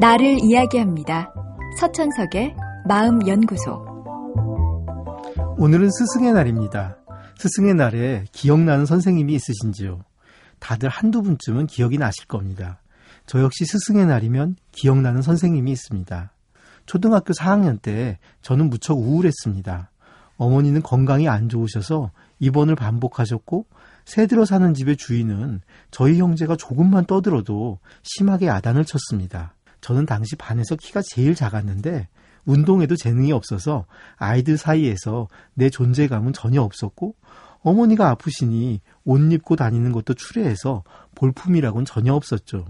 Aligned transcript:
나를 0.00 0.38
이야기합니다. 0.44 1.34
서천석의 1.80 2.54
마음연구소. 2.86 3.84
오늘은 5.58 5.90
스승의 5.90 6.34
날입니다. 6.34 6.98
스승의 7.36 7.74
날에 7.74 8.24
기억나는 8.30 8.86
선생님이 8.86 9.34
있으신지요? 9.34 10.04
다들 10.60 10.88
한두 10.88 11.22
분쯤은 11.22 11.66
기억이 11.66 11.98
나실 11.98 12.28
겁니다. 12.28 12.80
저 13.26 13.42
역시 13.42 13.64
스승의 13.64 14.06
날이면 14.06 14.54
기억나는 14.70 15.20
선생님이 15.20 15.72
있습니다. 15.72 16.32
초등학교 16.86 17.32
4학년 17.32 17.82
때 17.82 18.20
저는 18.40 18.70
무척 18.70 18.98
우울했습니다. 18.98 19.90
어머니는 20.36 20.82
건강이 20.82 21.28
안 21.28 21.48
좋으셔서 21.48 22.12
입원을 22.38 22.76
반복하셨고 22.76 23.66
새들어 24.04 24.44
사는 24.44 24.72
집의 24.74 24.96
주인은 24.96 25.60
저희 25.90 26.20
형제가 26.20 26.54
조금만 26.54 27.04
떠들어도 27.04 27.80
심하게 28.04 28.46
야단을 28.46 28.84
쳤습니다. 28.84 29.54
저는 29.80 30.06
당시 30.06 30.36
반에서 30.36 30.76
키가 30.76 31.02
제일 31.02 31.34
작았는데 31.34 32.08
운동에도 32.44 32.96
재능이 32.96 33.32
없어서 33.32 33.86
아이들 34.16 34.56
사이에서 34.56 35.28
내 35.54 35.70
존재감은 35.70 36.32
전혀 36.32 36.62
없었고 36.62 37.14
어머니가 37.60 38.08
아프시니 38.10 38.80
옷 39.04 39.32
입고 39.32 39.56
다니는 39.56 39.92
것도 39.92 40.14
추레해서 40.14 40.84
볼품이라고는 41.14 41.84
전혀 41.84 42.14
없었죠. 42.14 42.64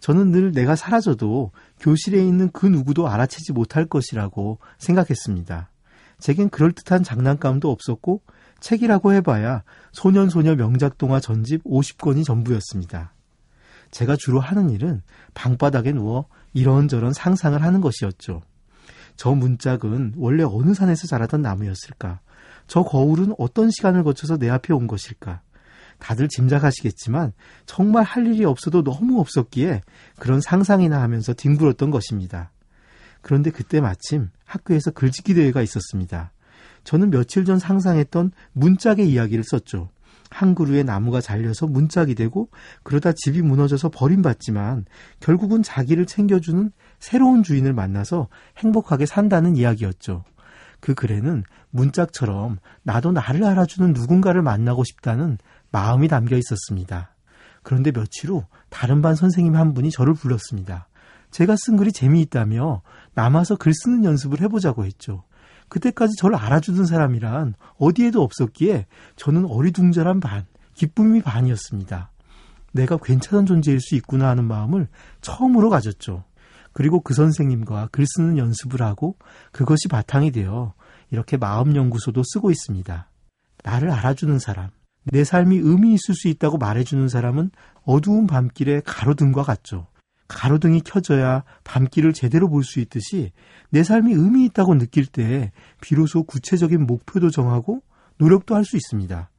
저는 0.00 0.30
늘 0.30 0.52
내가 0.52 0.76
사라져도 0.76 1.52
교실에 1.80 2.18
있는 2.18 2.50
그 2.52 2.66
누구도 2.66 3.08
알아채지 3.08 3.52
못할 3.52 3.86
것이라고 3.86 4.58
생각했습니다. 4.78 5.70
제겐 6.18 6.48
그럴듯한 6.48 7.02
장난감도 7.02 7.70
없었고 7.70 8.22
책이라고 8.60 9.12
해봐야 9.12 9.62
소년소녀 9.92 10.56
명작동화 10.56 11.20
전집 11.20 11.62
50권이 11.64 12.24
전부였습니다. 12.24 13.12
제가 13.90 14.16
주로 14.16 14.40
하는 14.40 14.70
일은 14.70 15.02
방바닥에 15.34 15.92
누워 15.92 16.26
이런저런 16.52 17.12
상상을 17.12 17.60
하는 17.62 17.80
것이었죠. 17.80 18.42
저 19.16 19.34
문짝은 19.34 20.14
원래 20.16 20.42
어느 20.42 20.74
산에서 20.74 21.06
자라던 21.06 21.42
나무였을까? 21.42 22.20
저 22.66 22.82
거울은 22.82 23.34
어떤 23.38 23.70
시간을 23.70 24.04
거쳐서 24.04 24.36
내 24.36 24.48
앞에 24.50 24.72
온 24.72 24.86
것일까? 24.86 25.40
다들 25.98 26.28
짐작하시겠지만 26.28 27.32
정말 27.64 28.04
할 28.04 28.26
일이 28.26 28.44
없어도 28.44 28.82
너무 28.82 29.20
없었기에 29.20 29.80
그런 30.18 30.40
상상이나 30.40 31.00
하면서 31.00 31.32
뒹굴었던 31.32 31.90
것입니다. 31.90 32.50
그런데 33.22 33.50
그때 33.50 33.80
마침 33.80 34.28
학교에서 34.44 34.90
글짓기 34.90 35.34
대회가 35.34 35.62
있었습니다. 35.62 36.32
저는 36.84 37.10
며칠 37.10 37.44
전 37.44 37.58
상상했던 37.58 38.32
문짝의 38.52 39.08
이야기를 39.10 39.42
썼죠. 39.44 39.88
한 40.30 40.54
그루의 40.54 40.84
나무가 40.84 41.20
잘려서 41.20 41.66
문짝이 41.66 42.14
되고 42.14 42.48
그러다 42.82 43.12
집이 43.12 43.42
무너져서 43.42 43.90
버림받지만 43.90 44.84
결국은 45.20 45.62
자기를 45.62 46.06
챙겨주는 46.06 46.70
새로운 46.98 47.42
주인을 47.42 47.72
만나서 47.72 48.28
행복하게 48.58 49.06
산다는 49.06 49.56
이야기였죠. 49.56 50.24
그 50.80 50.94
글에는 50.94 51.42
문짝처럼 51.70 52.58
나도 52.82 53.12
나를 53.12 53.44
알아주는 53.44 53.92
누군가를 53.92 54.42
만나고 54.42 54.84
싶다는 54.84 55.38
마음이 55.70 56.08
담겨 56.08 56.36
있었습니다. 56.36 57.14
그런데 57.62 57.90
며칠 57.90 58.30
후 58.30 58.44
다른 58.68 59.02
반 59.02 59.14
선생님 59.14 59.56
한 59.56 59.74
분이 59.74 59.90
저를 59.90 60.14
불렀습니다. 60.14 60.88
제가 61.30 61.56
쓴 61.58 61.76
글이 61.76 61.92
재미있다며 61.92 62.82
남아서 63.14 63.56
글 63.56 63.74
쓰는 63.74 64.04
연습을 64.04 64.40
해보자고 64.40 64.84
했죠. 64.84 65.24
그때까지 65.68 66.16
저를 66.16 66.36
알아주는 66.36 66.84
사람이란 66.84 67.54
어디에도 67.78 68.22
없었기에 68.22 68.86
저는 69.16 69.46
어리둥절한 69.46 70.20
반, 70.20 70.46
기쁨이 70.74 71.22
반이었습니다. 71.22 72.10
내가 72.72 72.98
괜찮은 72.98 73.46
존재일 73.46 73.80
수 73.80 73.94
있구나 73.94 74.28
하는 74.28 74.44
마음을 74.44 74.88
처음으로 75.20 75.70
가졌죠. 75.70 76.24
그리고 76.72 77.00
그 77.00 77.14
선생님과 77.14 77.88
글 77.90 78.04
쓰는 78.06 78.36
연습을 78.36 78.82
하고 78.82 79.16
그것이 79.50 79.88
바탕이 79.88 80.30
되어 80.30 80.74
이렇게 81.10 81.38
마음연구소도 81.38 82.22
쓰고 82.24 82.50
있습니다. 82.50 83.08
나를 83.64 83.90
알아주는 83.90 84.38
사람, 84.38 84.70
내 85.04 85.24
삶이 85.24 85.56
의미 85.56 85.94
있을 85.94 86.14
수 86.14 86.28
있다고 86.28 86.58
말해주는 86.58 87.08
사람은 87.08 87.50
어두운 87.84 88.26
밤길의 88.26 88.82
가로등과 88.84 89.42
같죠. 89.42 89.86
가로등이 90.28 90.80
켜져야 90.82 91.44
밤길을 91.64 92.12
제대로 92.12 92.48
볼 92.48 92.64
수 92.64 92.80
있듯이 92.80 93.32
내 93.70 93.82
삶이 93.82 94.12
의미 94.12 94.44
있다고 94.46 94.76
느낄 94.78 95.06
때 95.06 95.52
비로소 95.80 96.24
구체적인 96.24 96.86
목표도 96.86 97.30
정하고 97.30 97.82
노력도 98.18 98.54
할 98.54 98.64
수 98.64 98.76
있습니다. 98.76 99.30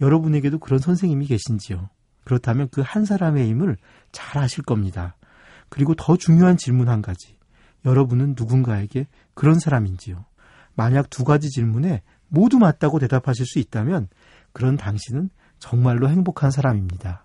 여러분에게도 0.00 0.58
그런 0.58 0.78
선생님이 0.80 1.26
계신지요? 1.26 1.88
그렇다면 2.24 2.68
그 2.70 2.80
한 2.80 3.04
사람의 3.04 3.46
힘을 3.48 3.76
잘 4.12 4.42
아실 4.42 4.64
겁니다. 4.64 5.16
그리고 5.68 5.94
더 5.94 6.16
중요한 6.16 6.56
질문 6.56 6.88
한 6.88 7.02
가지. 7.02 7.36
여러분은 7.84 8.34
누군가에게 8.36 9.06
그런 9.34 9.58
사람인지요? 9.58 10.24
만약 10.74 11.10
두 11.10 11.24
가지 11.24 11.50
질문에 11.50 12.02
모두 12.28 12.58
맞다고 12.58 12.98
대답하실 12.98 13.46
수 13.46 13.58
있다면 13.58 14.08
그런 14.52 14.76
당신은 14.76 15.30
정말로 15.58 16.08
행복한 16.08 16.50
사람입니다. 16.50 17.24